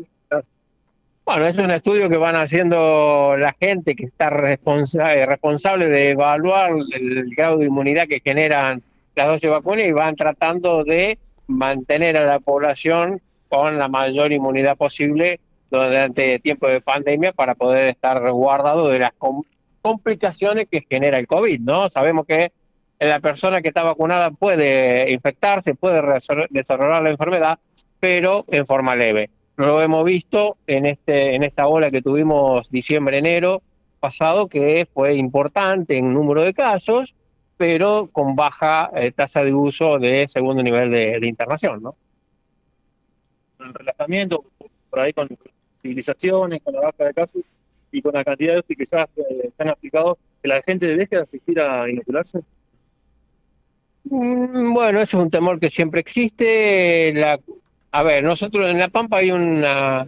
bueno, 1.26 1.48
es 1.48 1.58
un 1.58 1.72
estudio 1.72 2.08
que 2.08 2.18
van 2.18 2.36
haciendo 2.36 3.36
la 3.36 3.56
gente 3.60 3.96
que 3.96 4.06
está 4.06 4.28
eh, 4.28 5.26
responsable 5.26 5.90
de 5.90 6.12
evaluar 6.12 6.70
el 6.94 7.34
grado 7.36 7.58
de 7.58 7.66
inmunidad 7.66 8.08
que 8.08 8.22
generan 8.24 8.84
las 9.16 9.28
dosis 9.30 9.42
de 9.42 9.50
vacuna 9.50 9.82
y 9.82 9.92
van 9.92 10.16
tratando 10.16 10.84
de 10.84 11.18
mantener 11.48 12.16
a 12.16 12.26
la 12.26 12.40
población 12.40 13.22
con 13.50 13.80
la 13.80 13.88
mayor 13.88 14.34
inmunidad 14.34 14.78
posible 14.78 15.40
durante 15.72 16.38
tiempo 16.40 16.68
de 16.68 16.82
pandemia 16.82 17.34
para 17.34 17.56
poder 17.56 17.88
estar 17.88 18.22
resguardado 18.22 18.88
de 18.90 19.00
las 19.00 19.14
complicaciones 19.86 20.68
que 20.68 20.82
genera 20.89 21.20
el 21.20 21.27
COVID, 21.27 21.60
¿no? 21.60 21.92
Sabemos 21.92 22.25
que 22.25 22.51
la 23.00 23.20
persona 23.20 23.62
que 23.62 23.68
está 23.68 23.84
vacunada 23.84 24.32
puede 24.32 25.12
infectarse, 25.13 25.75
puede 25.75 26.01
desarrollar 26.50 27.04
la 27.04 27.12
enfermedad, 27.12 27.60
pero 28.00 28.46
en 28.48 28.65
forma 28.65 28.96
leve. 28.96 29.30
Lo 29.58 29.84
hemos 29.84 30.04
visto 30.04 30.58
en, 30.65 30.88
este, 30.88 31.36
en 31.36 31.44
esta 31.44 31.68
ola 31.68 31.92
que 31.92 32.01
tuvimos 32.01 32.72
diciembre-enero 32.72 33.62
pasado, 34.00 34.48
que 34.48 34.88
fue 34.92 35.13
importante 35.13 36.00
en 36.00 36.12
número 36.12 36.42
de 36.42 36.56
casos, 36.56 37.13
pero 37.56 38.10
con 38.12 38.36
baja 38.36 38.89
eh, 38.96 39.12
tasa 39.12 39.44
de 39.44 39.54
uso 39.54 40.00
de 40.00 40.27
segundo 40.27 40.63
nivel 40.63 40.89
de, 40.89 41.27
internación. 41.27 41.84
¿no? 41.84 41.96
El 43.60 43.72
relajamiento, 43.72 44.46
por 44.89 45.00
ahí 45.00 45.13
con 45.13 45.30
civilizaciones, 45.84 46.63
con 46.63 46.74
la 46.74 46.82
baja 46.82 47.04
de 47.04 47.13
casos 47.13 47.44
y 47.96 48.02
con 48.02 48.14
la 48.14 48.24
cantidad 48.24 48.56
de 48.56 48.75
que 48.75 48.86
ya 48.92 49.08
eh, 49.16 49.48
están 49.48 49.70
aplicados, 49.70 50.18
que 50.42 50.50
la 50.50 50.62
gente 50.62 50.88
deje 50.88 51.16
de 51.16 51.22
asistir 51.22 51.60
a 51.62 51.90
inocularse. 51.90 52.40
Mm, 54.04 54.74
bueno, 54.74 55.00
eso 55.00 55.18
es 55.18 55.24
un 55.24 55.30
temor 55.30 55.60
que 55.60 55.70
siempre 55.70 56.02
existe. 56.02 57.14
La, 57.14 57.40
a 57.92 58.04
ver, 58.04 58.24
nosotros 58.24 58.70
en 58.70 58.80
La 58.80 58.90
Pampa 58.90 59.18
hay 59.18 59.32
una, 59.32 60.08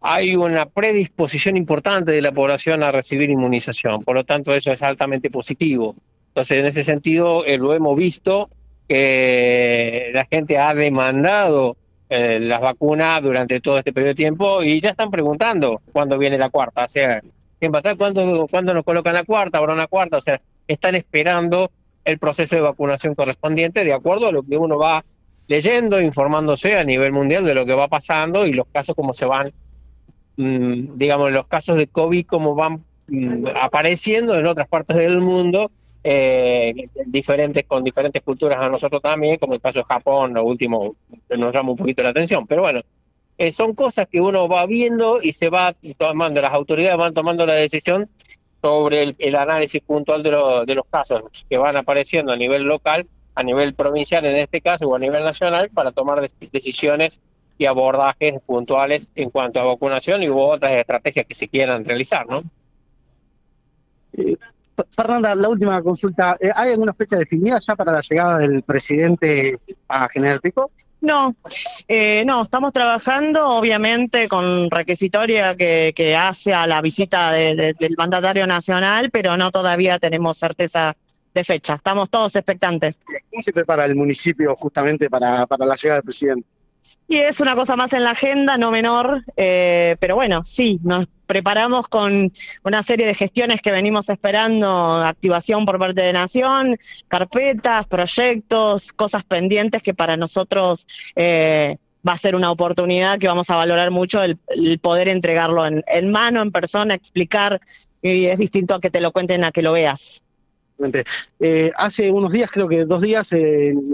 hay 0.00 0.34
una 0.34 0.66
predisposición 0.66 1.56
importante 1.56 2.10
de 2.10 2.20
la 2.20 2.32
población 2.32 2.82
a 2.82 2.90
recibir 2.90 3.30
inmunización, 3.30 4.00
por 4.00 4.16
lo 4.16 4.24
tanto 4.24 4.52
eso 4.54 4.72
es 4.72 4.82
altamente 4.82 5.30
positivo. 5.30 5.94
Entonces, 6.28 6.58
en 6.58 6.66
ese 6.66 6.84
sentido, 6.84 7.44
eh, 7.44 7.58
lo 7.58 7.74
hemos 7.74 7.96
visto 7.96 8.50
que 8.88 10.10
la 10.12 10.24
gente 10.24 10.58
ha 10.58 10.74
demandado 10.74 11.76
eh, 12.12 12.40
las 12.40 12.60
vacunas 12.60 13.22
durante 13.22 13.60
todo 13.60 13.78
este 13.78 13.92
periodo 13.92 14.08
de 14.08 14.14
tiempo 14.16 14.62
y 14.64 14.80
ya 14.80 14.90
están 14.90 15.12
preguntando 15.12 15.80
cuándo 15.92 16.18
viene 16.18 16.36
la 16.36 16.50
cuarta. 16.50 16.84
O 16.84 16.88
sea, 16.88 17.22
¿cuándo, 17.96 18.48
¿cuándo 18.50 18.74
nos 18.74 18.84
colocan 18.84 19.14
la 19.14 19.22
cuarta? 19.22 19.58
¿Habrá 19.58 19.74
una 19.74 19.86
cuarta? 19.86 20.16
O 20.16 20.20
sea, 20.20 20.40
están 20.66 20.96
esperando 20.96 21.70
el 22.04 22.18
proceso 22.18 22.56
de 22.56 22.62
vacunación 22.62 23.14
correspondiente 23.14 23.84
de 23.84 23.92
acuerdo 23.92 24.26
a 24.26 24.32
lo 24.32 24.42
que 24.42 24.56
uno 24.56 24.76
va 24.76 25.04
leyendo, 25.46 26.00
informándose 26.00 26.76
a 26.76 26.82
nivel 26.82 27.12
mundial 27.12 27.44
de 27.44 27.54
lo 27.54 27.64
que 27.64 27.74
va 27.74 27.86
pasando 27.86 28.44
y 28.44 28.54
los 28.54 28.66
casos 28.72 28.96
como 28.96 29.14
se 29.14 29.26
van, 29.26 29.52
mm, 30.36 30.96
digamos, 30.96 31.30
los 31.30 31.46
casos 31.46 31.76
de 31.76 31.86
COVID 31.86 32.26
como 32.26 32.56
van 32.56 32.84
mm, 33.06 33.46
apareciendo 33.60 34.34
en 34.36 34.46
otras 34.46 34.66
partes 34.66 34.96
del 34.96 35.20
mundo, 35.20 35.70
eh, 36.02 36.74
diferentes 37.06 37.64
con 37.66 37.84
diferentes 37.84 38.22
culturas 38.22 38.60
a 38.60 38.68
nosotros 38.68 39.02
también, 39.02 39.38
como 39.38 39.54
el 39.54 39.60
caso 39.60 39.80
de 39.80 39.84
Japón, 39.84 40.34
lo 40.34 40.44
último 40.44 40.96
nos 41.28 41.54
llama 41.54 41.72
un 41.72 41.76
poquito 41.76 42.02
la 42.02 42.10
atención. 42.10 42.46
Pero 42.46 42.62
bueno, 42.62 42.80
eh, 43.38 43.52
son 43.52 43.74
cosas 43.74 44.06
que 44.08 44.20
uno 44.20 44.48
va 44.48 44.66
viendo 44.66 45.22
y 45.22 45.32
se 45.32 45.48
va 45.48 45.74
tomando, 45.98 46.40
las 46.40 46.52
autoridades 46.52 46.98
van 46.98 47.14
tomando 47.14 47.46
la 47.46 47.54
decisión 47.54 48.08
sobre 48.62 49.14
el, 49.18 49.36
análisis 49.36 49.80
puntual 49.82 50.22
de, 50.22 50.30
de 50.66 50.74
los 50.74 50.84
casos 50.90 51.22
que 51.48 51.56
van 51.56 51.76
apareciendo 51.76 52.32
a 52.32 52.36
nivel 52.36 52.64
local 52.64 53.06
a 53.34 53.42
nivel 53.42 53.74
provincial 53.74 54.24
en 54.26 54.36
este 54.36 54.60
caso 54.60 54.86
o 54.86 54.94
a 54.94 54.98
nivel 54.98 55.24
nacional 55.24 55.70
para 55.70 55.92
tomar 55.92 56.20
decisiones 56.52 57.20
y 57.56 57.66
abordajes 57.66 58.40
puntuales 58.44 59.10
en 59.14 59.30
cuanto 59.30 59.60
a 59.60 59.64
vacunación 59.64 60.22
y 60.22 60.28
otras 60.28 60.72
estrategias 60.72 61.26
que 61.26 61.34
se 61.34 61.48
quieran 61.48 61.84
realizar, 61.84 62.26
¿no? 62.26 62.42
Fernanda, 64.90 65.34
la 65.34 65.48
última 65.48 65.82
consulta. 65.82 66.36
Eh, 66.40 66.50
¿Hay 66.54 66.72
alguna 66.72 66.92
fecha 66.94 67.16
definida 67.16 67.58
ya 67.66 67.76
para 67.76 67.92
la 67.92 68.00
llegada 68.00 68.38
del 68.38 68.62
presidente 68.62 69.58
a 69.88 70.08
General 70.08 70.40
Pico? 70.40 70.70
No, 71.00 71.34
eh, 71.88 72.24
no, 72.26 72.42
estamos 72.42 72.72
trabajando 72.72 73.48
obviamente 73.48 74.28
con 74.28 74.70
requisitoria 74.70 75.56
que, 75.56 75.92
que 75.96 76.14
hace 76.14 76.52
a 76.52 76.66
la 76.66 76.82
visita 76.82 77.32
del 77.32 77.94
mandatario 77.96 78.46
nacional, 78.46 79.10
pero 79.10 79.36
no 79.38 79.50
todavía 79.50 79.98
tenemos 79.98 80.36
certeza 80.36 80.94
de 81.32 81.44
fecha. 81.44 81.74
Estamos 81.74 82.10
todos 82.10 82.36
expectantes. 82.36 83.00
¿Cómo 83.30 83.42
se 83.42 83.52
prepara 83.52 83.86
el 83.86 83.94
municipio 83.94 84.54
justamente 84.56 85.08
para, 85.08 85.46
para 85.46 85.64
la 85.64 85.74
llegada 85.74 85.96
del 85.96 86.04
presidente? 86.04 86.46
Y 87.08 87.16
es 87.16 87.40
una 87.40 87.56
cosa 87.56 87.74
más 87.74 87.92
en 87.92 88.04
la 88.04 88.10
agenda, 88.10 88.56
no 88.56 88.70
menor, 88.70 89.24
eh, 89.36 89.96
pero 89.98 90.14
bueno, 90.14 90.44
sí, 90.44 90.78
nos 90.84 91.08
preparamos 91.26 91.88
con 91.88 92.32
una 92.62 92.82
serie 92.84 93.06
de 93.06 93.14
gestiones 93.14 93.60
que 93.60 93.72
venimos 93.72 94.08
esperando, 94.08 94.68
activación 95.04 95.64
por 95.64 95.78
parte 95.78 96.02
de 96.02 96.12
Nación, 96.12 96.78
carpetas, 97.08 97.86
proyectos, 97.86 98.92
cosas 98.92 99.24
pendientes 99.24 99.82
que 99.82 99.92
para 99.92 100.16
nosotros 100.16 100.86
eh, 101.16 101.78
va 102.06 102.12
a 102.12 102.16
ser 102.16 102.34
una 102.36 102.50
oportunidad 102.50 103.18
que 103.18 103.26
vamos 103.26 103.50
a 103.50 103.56
valorar 103.56 103.90
mucho 103.90 104.22
el, 104.22 104.38
poder 104.80 105.08
entregarlo 105.08 105.66
en, 105.66 105.84
en 105.88 106.10
mano, 106.12 106.42
en 106.42 106.52
persona, 106.52 106.94
explicar, 106.94 107.60
y 108.02 108.26
es 108.26 108.38
distinto 108.38 108.74
a 108.74 108.80
que 108.80 108.90
te 108.90 109.00
lo 109.00 109.12
cuenten 109.12 109.44
a 109.44 109.52
que 109.52 109.62
lo 109.62 109.72
veas. 109.72 110.22
Eh, 111.40 111.72
hace 111.76 112.10
unos 112.10 112.32
días, 112.32 112.50
creo 112.50 112.66
que 112.68 112.84
dos 112.84 113.02
días, 113.02 113.34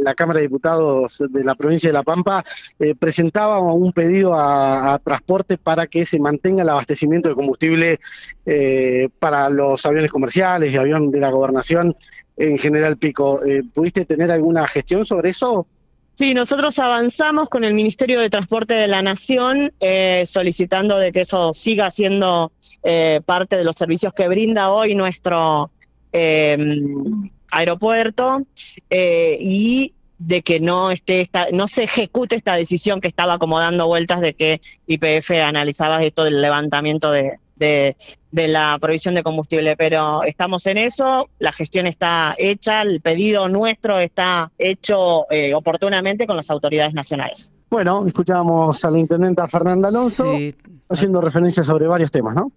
la 0.03 0.15
Cámara 0.15 0.39
de 0.39 0.47
Diputados 0.47 1.23
de 1.29 1.45
la 1.45 1.55
provincia 1.55 1.89
de 1.89 1.93
La 1.93 2.03
Pampa 2.03 2.45
eh, 2.79 2.95
presentaba 2.95 3.59
un 3.61 3.93
pedido 3.93 4.35
a, 4.35 5.01
transporte 5.03 5.59
para 5.59 5.87
que 5.87 6.05
se 6.05 6.19
mantenga 6.19 6.63
el 6.63 6.69
abastecimiento 6.69 7.29
de 7.29 7.35
combustible 7.35 8.01
eh, 8.45 9.09
para 9.19 9.49
los 9.51 9.85
aviones 9.87 10.11
comerciales 10.11 10.73
y 10.73 10.77
aviones 10.77 11.11
de 11.11 11.21
la 11.21 11.31
gobernación 11.31 11.97
en 12.37 12.59
General 12.59 12.97
Pico. 12.97 13.45
Eh, 13.45 13.63
¿Pudiste 13.75 14.05
tener 14.05 14.31
alguna 14.31 14.67
gestión 14.67 15.05
sobre 15.05 15.31
eso? 15.31 15.67
Sí, 16.15 16.35
nosotros 16.35 16.79
avanzamos 16.79 17.49
con 17.49 17.65
el 17.65 17.75
Ministerio 17.75 18.21
de 18.21 18.31
Transporte 18.31 18.73
de 18.75 18.89
la 18.89 19.03
Nación 19.03 19.71
solicitando 20.25 20.97
de 20.99 21.13
que 21.13 21.21
eso 21.21 21.53
siga 21.53 21.91
siendo 21.91 22.53
parte 23.27 23.57
de 23.57 23.65
los 23.65 23.77
servicios 23.77 24.15
que 24.15 24.27
brinda 24.27 24.71
hoy 24.71 24.95
nuestro 24.95 25.71
Em, 26.13 27.31
aeropuerto 27.51 28.43
eh, 28.91 29.39
y 29.41 29.95
de 30.19 30.43
que 30.43 30.61
no 30.61 30.91
esté 30.91 31.21
esta, 31.21 31.47
no 31.53 31.69
se 31.69 31.85
ejecute 31.85 32.37
esta 32.37 32.55
decisión 32.55 33.01
que 33.01 33.09
estaba 33.09 33.39
como 33.39 33.59
dando 33.59 33.87
vueltas 33.87 34.21
de 34.21 34.35
que 34.35 34.61
IPF 34.87 35.31
analizaba 35.43 36.03
esto 36.03 36.25
del 36.25 36.41
levantamiento 36.41 37.11
de, 37.11 37.39
de, 37.57 37.95
la 38.33 38.79
provisión 38.81 39.15
de 39.15 39.23
combustible, 39.23 39.77
pero 39.77 40.23
estamos 40.25 40.67
en 40.67 40.79
eso, 40.79 41.29
la 41.39 41.53
gestión 41.53 41.87
está 41.87 42.35
hecha, 42.39 42.83
el 42.83 43.01
pedido 43.01 43.49
nuestro 43.49 43.99
está 43.99 44.51
hecho 44.59 45.31
eh, 45.31 45.55
oportunamente 45.55 46.27
con 46.27 46.37
las 46.37 46.51
autoridades 46.51 46.95
nacionales. 46.95 47.53
Bueno, 47.71 48.05
escuchábamos 48.07 48.85
a 48.85 48.91
la 48.91 48.99
intendenta 48.99 49.49
Fernanda 49.49 49.89
Alonso 49.89 50.33
haciendo 50.89 51.21
referencia 51.21 51.65
sobre 51.65 51.87
varios 51.87 52.11
temas, 52.11 52.35
¿no? 52.35 52.53